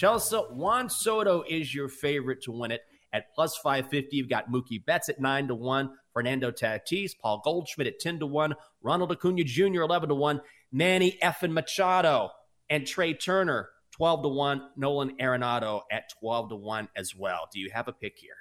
[0.00, 2.80] Chelsea, Juan Soto is your favorite to win it
[3.12, 4.16] at plus 550.
[4.16, 8.26] You've got Mookie Betts at 9 to 1, Fernando Tatis, Paul Goldschmidt at 10 to
[8.26, 9.82] 1, Ronald Acuna Jr.
[9.82, 10.40] 11 to 1,
[10.72, 12.30] Manny Effin Machado
[12.70, 17.50] and Trea Turner 12 to 1, Nolan Arenado at 12 to 1 as well.
[17.52, 18.32] Do you have a pick here?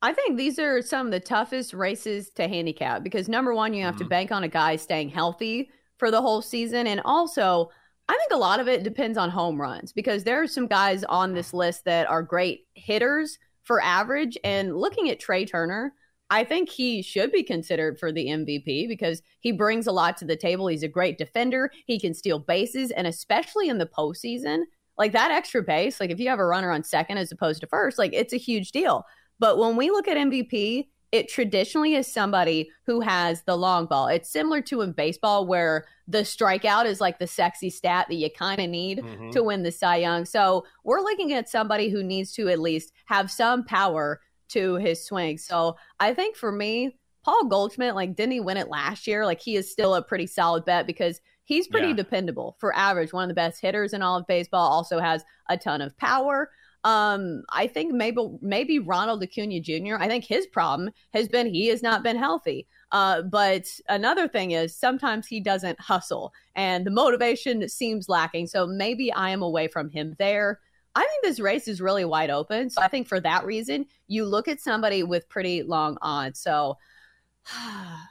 [0.00, 3.84] I think these are some of the toughest races to handicap because number one, you
[3.84, 4.04] have mm-hmm.
[4.04, 5.68] to bank on a guy staying healthy
[5.98, 6.86] for the whole season.
[6.86, 7.68] And also,
[8.08, 11.04] I think a lot of it depends on home runs because there are some guys
[11.04, 14.38] on this list that are great hitters for average.
[14.44, 15.92] And looking at Trea Turner,
[16.30, 20.24] I think he should be considered for the MVP because he brings a lot to
[20.24, 20.66] the table.
[20.66, 21.70] He's a great defender.
[21.86, 24.64] He can steal bases, and especially in the postseason,
[24.98, 27.66] like that extra base, like if you have a runner on second as opposed to
[27.66, 29.04] first, like it's a huge deal.
[29.38, 34.08] But when we look at MVP, it traditionally is somebody who has the long ball.
[34.08, 38.30] It's similar to in baseball where the strikeout is like the sexy stat that you
[38.30, 39.30] kind of need mm-hmm.
[39.30, 40.24] to win the Cy Young.
[40.24, 44.20] So we're looking at somebody who needs to at least have some power
[44.50, 45.38] to his swing.
[45.38, 49.26] So I think for me, Paul Goldschmidt, like, didn't he win it last year?
[49.26, 51.94] Like, he is still a pretty solid bet because he's pretty yeah.
[51.94, 53.12] dependable for average.
[53.12, 56.50] One of the best hitters in all of baseball, also has a ton of power.
[56.88, 59.96] Um, I think maybe maybe Ronald Acuna Jr.
[59.98, 62.66] I think his problem has been he has not been healthy.
[62.92, 68.46] Uh, but another thing is sometimes he doesn't hustle and the motivation seems lacking.
[68.46, 70.60] So maybe I am away from him there.
[70.94, 72.70] I think this race is really wide open.
[72.70, 76.40] So I think for that reason, you look at somebody with pretty long odds.
[76.40, 76.78] So
[77.54, 78.06] I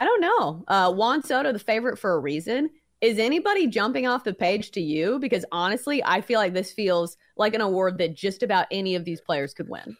[0.00, 0.64] don't know.
[0.68, 2.68] Uh, Juan Soto, the favorite for a reason.
[3.00, 5.18] Is anybody jumping off the page to you?
[5.20, 9.04] Because honestly, I feel like this feels like an award that just about any of
[9.04, 9.96] these players could win.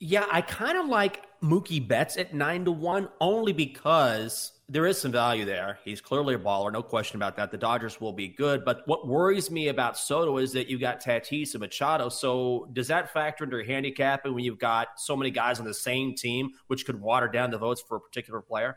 [0.00, 5.00] Yeah, I kind of like Mookie Betts at nine to one only because there is
[5.00, 5.78] some value there.
[5.84, 7.50] He's clearly a baller, no question about that.
[7.50, 11.02] The Dodgers will be good, but what worries me about Soto is that you got
[11.02, 12.08] Tatis and Machado.
[12.10, 15.74] So does that factor into your handicapping when you've got so many guys on the
[15.74, 18.76] same team, which could water down the votes for a particular player?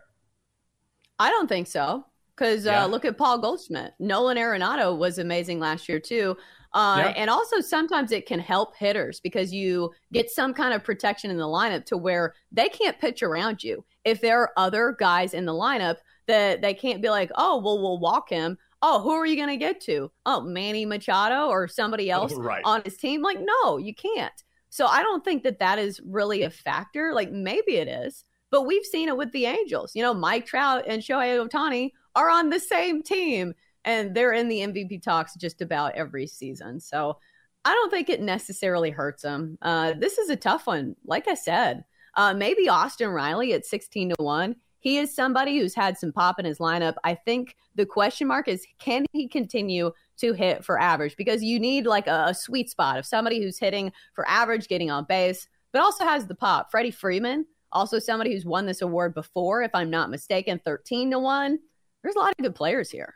[1.19, 2.05] I don't think so.
[2.41, 3.93] Because uh, look at Paul Goldschmidt.
[3.99, 6.35] Nolan Arenado was amazing last year too.
[6.73, 11.29] Uh, And also sometimes it can help hitters because you get some kind of protection
[11.29, 13.85] in the lineup to where they can't pitch around you.
[14.05, 17.79] If there are other guys in the lineup that they can't be like, oh, well,
[17.79, 18.57] we'll walk him.
[18.81, 20.11] Oh, who are you going to get to?
[20.25, 22.63] Oh, Manny Machado or somebody else right.
[22.65, 23.21] on his team?
[23.21, 24.43] Like, no, you can't.
[24.71, 27.13] So I don't think that that is really a factor.
[27.13, 29.91] Like, maybe it is, but we've seen it with the Angels.
[29.93, 33.53] You know, Mike Trout and Shohei Ohtani are on the same team
[33.85, 36.79] and they're in the MVP talks just about every season.
[36.79, 37.17] So
[37.65, 39.57] I don't think it necessarily hurts them.
[39.61, 40.95] Uh, this is a tough one.
[41.05, 41.83] Like I said,
[42.15, 44.55] uh, maybe Austin Riley at 16 to 1.
[44.79, 46.95] He is somebody who's had some pop in his lineup.
[47.03, 51.15] I think the question mark is can he continue to hit for average?
[51.15, 54.89] Because you need like a, a sweet spot of somebody who's hitting for average, getting
[54.89, 56.71] on base, but also has the pop.
[56.71, 61.19] Freddie Freeman, also somebody who's won this award before, if I'm not mistaken, 13 to
[61.19, 61.59] 1.
[62.03, 63.15] There's a lot of good players here.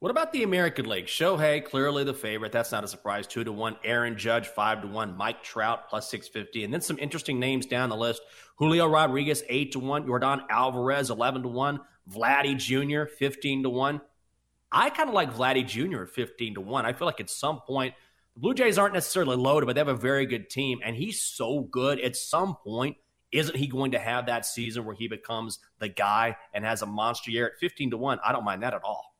[0.00, 1.06] What about the American League?
[1.06, 2.52] Shohei, clearly the favorite.
[2.52, 3.26] That's not a surprise.
[3.26, 3.76] Two to one.
[3.84, 5.14] Aaron Judge, five to one.
[5.14, 6.64] Mike Trout, plus 650.
[6.64, 8.22] And then some interesting names down the list.
[8.56, 10.06] Julio Rodriguez, eight to one.
[10.06, 11.80] Yordan Alvarez, 11 to one.
[12.10, 14.00] Vladdy Jr., 15 to one.
[14.72, 16.04] I kind of like Vladdy Jr.
[16.04, 16.86] at 15 to one.
[16.86, 17.94] I feel like at some point,
[18.34, 20.80] the Blue Jays aren't necessarily loaded, but they have a very good team.
[20.82, 22.00] And he's so good.
[22.00, 22.96] At some point,
[23.32, 26.86] isn't he going to have that season where he becomes the guy and has a
[26.86, 28.18] monster year at 15 to 1?
[28.24, 29.10] I don't mind that at all.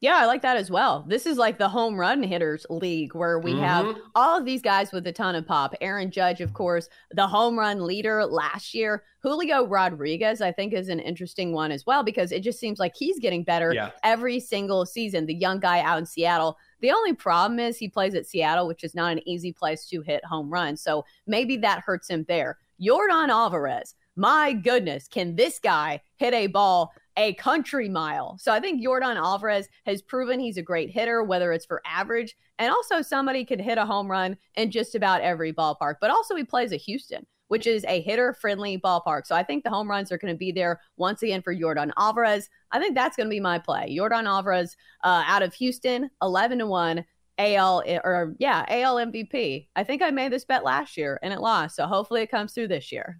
[0.00, 1.04] Yeah, I like that as well.
[1.06, 3.62] This is like the home run hitters league where we mm-hmm.
[3.62, 5.74] have all of these guys with a ton of pop.
[5.82, 9.04] Aaron Judge, of course, the home run leader last year.
[9.22, 12.94] Julio Rodriguez, I think, is an interesting one as well because it just seems like
[12.96, 13.90] he's getting better yeah.
[14.02, 15.26] every single season.
[15.26, 16.56] The young guy out in Seattle.
[16.80, 20.02] The only problem is he plays at Seattle, which is not an easy place to
[20.02, 20.82] hit home runs.
[20.82, 22.58] So maybe that hurts him there.
[22.80, 28.38] Yordan Alvarez, my goodness, can this guy hit a ball a country mile?
[28.38, 32.34] So I think Yordan Alvarez has proven he's a great hitter, whether it's for average
[32.60, 35.94] and also somebody could hit a home run in just about every ballpark.
[36.00, 39.26] But also he plays at Houston which is a hitter friendly ballpark.
[39.26, 41.90] So I think the home runs are going to be there once again for Yordan
[41.98, 42.48] Alvarez.
[42.70, 43.88] I think that's going to be my play.
[43.90, 47.04] Yordan Alvarez uh, out of Houston, 11 to 1.
[47.38, 49.68] AL or yeah, AL MVP.
[49.74, 51.76] I think I made this bet last year and it lost.
[51.76, 53.18] So hopefully it comes through this year.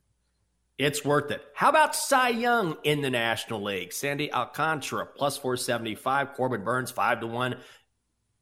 [0.76, 1.42] It's worth it.
[1.54, 3.94] How about Cy Young in the National League?
[3.94, 7.56] Sandy Alcantara plus 475, Corbin Burnes 5 to 1,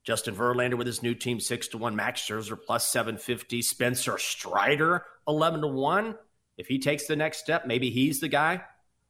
[0.08, 5.04] Justin Verlander with his new team 6 to 1, Max Scherzer plus 750, Spencer Strider
[5.28, 6.14] 11 to 1.
[6.56, 8.62] If he takes the next step, maybe he's the guy.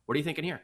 [0.07, 0.61] What are you thinking here?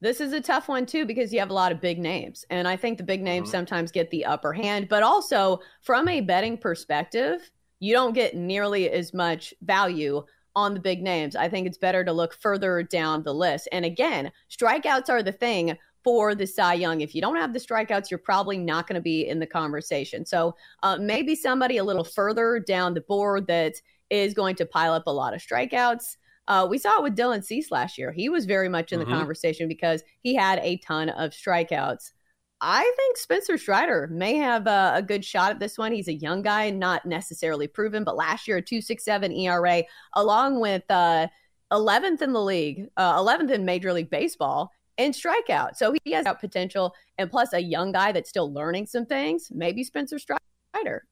[0.00, 2.44] This is a tough one too because you have a lot of big names.
[2.48, 3.56] And I think the big names mm-hmm.
[3.56, 8.88] sometimes get the upper hand, but also from a betting perspective, you don't get nearly
[8.88, 10.22] as much value
[10.54, 11.34] on the big names.
[11.34, 13.68] I think it's better to look further down the list.
[13.72, 17.00] And again, strikeouts are the thing for the Cy Young.
[17.00, 20.26] If you don't have the strikeouts, you're probably not going to be in the conversation.
[20.26, 23.74] So uh, maybe somebody a little further down the board that
[24.10, 26.16] is going to pile up a lot of strikeouts.
[26.46, 28.12] Uh, we saw it with Dylan Cease last year.
[28.12, 29.14] He was very much in the mm-hmm.
[29.14, 32.12] conversation because he had a ton of strikeouts.
[32.60, 35.92] I think Spencer Strider may have a, a, good shot at this one.
[35.92, 39.84] He's a young guy, not necessarily proven, but last year a 2.67 ERA,
[40.14, 41.26] along with uh,
[41.72, 45.76] 11th in the league, uh, 11th in Major League Baseball and strikeout.
[45.76, 49.48] So he has out potential, and plus a young guy that's still learning some things.
[49.52, 51.06] Maybe Spencer Strider.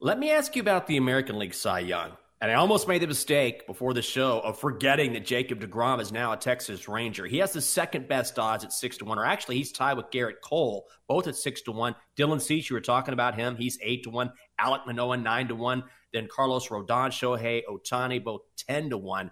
[0.00, 2.12] Let me ask you about the American League Cy Young.
[2.40, 6.12] And I almost made the mistake before the show of forgetting that Jacob DeGrom is
[6.12, 7.24] now a Texas Ranger.
[7.24, 10.10] He has the second best odds at six to one, or actually, he's tied with
[10.10, 11.94] Gerrit Cole, both at six to one.
[12.18, 14.30] Dylan Cease, you were talking about him, he's eight to one.
[14.60, 15.84] Alek Manoah nine to one.
[16.12, 19.30] Then Carlos Rodon, Shohei Ohtani, both ten to one.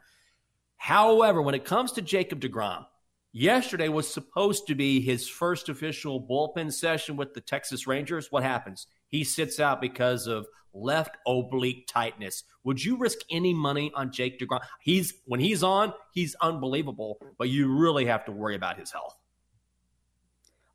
[0.76, 2.86] However, when it comes to Jacob DeGrom,
[3.34, 8.30] Yesterday was supposed to be his first official bullpen session with the Texas Rangers.
[8.30, 8.88] What happens?
[9.08, 12.44] He sits out because of left oblique tightness.
[12.64, 14.60] Would you risk any money on Jake DeGrom?
[14.80, 19.16] He's when he's on, he's unbelievable, but you really have to worry about his health.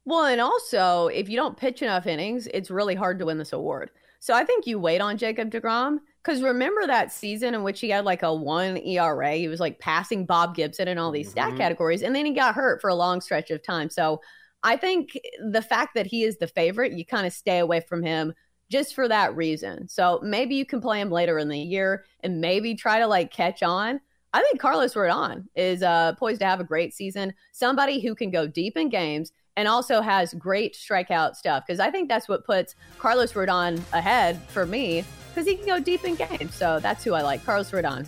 [0.06, 3.54] Well, and also, if you don't pitch enough innings, it's really hard to win this
[3.54, 3.92] award.
[4.20, 7.90] So I think you wait on Jacob DeGrom because remember that season in which he
[7.90, 9.36] had like a one ERA?
[9.36, 11.48] He was like passing Bob Gibson in all these mm-hmm.
[11.48, 13.90] stat categories, and then he got hurt for a long stretch of time.
[13.90, 14.20] So
[14.62, 15.18] I think
[15.52, 18.34] the fact that he is the favorite, you kind of stay away from him
[18.70, 19.88] just for that reason.
[19.88, 23.32] So maybe you can play him later in the year and maybe try to like
[23.32, 24.02] catch on.
[24.34, 27.34] I think Carlos Rodon is uh, poised to have a great season.
[27.54, 31.92] Somebody who can go deep in games and also has great strikeout stuff because I
[31.92, 36.16] think that's what puts Carlos Rodon ahead for me because he can go deep in
[36.16, 36.56] games.
[36.56, 38.08] So that's who I like, Carlos Rodon.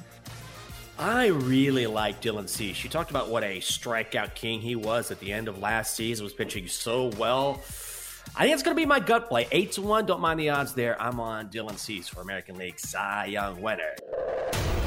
[0.97, 2.83] I really like Dylan Cease.
[2.83, 6.23] You talked about what a strikeout king he was at the end of last season,
[6.23, 7.61] was pitching so well.
[8.35, 9.47] I think it's going to be my gut play.
[9.51, 10.05] 8 to 1.
[10.05, 11.01] Don't mind the odds there.
[11.01, 13.95] I'm on Dylan Cease for American League Cy Young winner.